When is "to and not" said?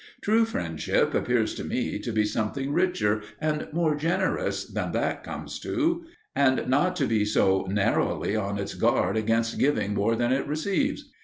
5.59-6.95